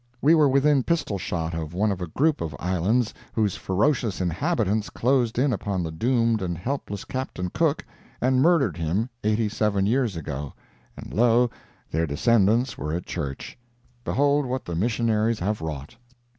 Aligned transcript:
We 0.19 0.33
were 0.33 0.49
within 0.49 0.81
pistol 0.81 1.19
shot 1.19 1.53
of 1.53 1.75
one 1.75 1.91
of 1.91 2.01
a 2.01 2.07
group 2.07 2.41
of 2.41 2.55
islands 2.57 3.13
whose 3.33 3.55
ferocious 3.55 4.19
inhabitants 4.19 4.89
closed 4.89 5.37
in 5.37 5.53
upon 5.53 5.83
the 5.83 5.91
doomed 5.91 6.41
and 6.41 6.57
helpless 6.57 7.05
Captain 7.05 7.51
Cook 7.51 7.85
and 8.19 8.41
murdered 8.41 8.77
him, 8.77 9.11
eighty 9.23 9.47
seven 9.47 9.85
years 9.85 10.15
ago; 10.15 10.53
and 10.97 11.13
lo! 11.13 11.51
their 11.91 12.07
descendants 12.07 12.79
were 12.79 12.93
at 12.93 13.05
church! 13.05 13.59
Behold 14.03 14.47
what 14.47 14.65
the 14.65 14.73
missionaries 14.73 15.37
have 15.37 15.61
wrought! 15.61 15.95